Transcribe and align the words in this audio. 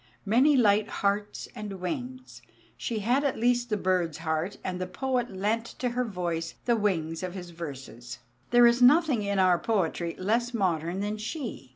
"Many 0.25 0.57
light 0.57 0.87
hearts 0.87 1.47
and 1.53 1.79
wings" 1.79 2.41
she 2.75 3.01
had 3.01 3.23
at 3.23 3.37
least 3.37 3.69
the 3.69 3.77
bird's 3.77 4.17
heart, 4.17 4.57
and 4.63 4.81
the 4.81 4.87
poet 4.87 5.29
lent 5.29 5.63
to 5.77 5.89
her 5.89 6.03
voice 6.03 6.55
the 6.65 6.75
wings 6.75 7.21
of 7.21 7.35
his 7.35 7.51
verses. 7.51 8.17
There 8.49 8.65
is 8.65 8.81
nothing 8.81 9.21
in 9.21 9.37
our 9.37 9.59
poetry 9.59 10.15
less 10.17 10.55
modern 10.55 11.01
than 11.01 11.17
she. 11.19 11.69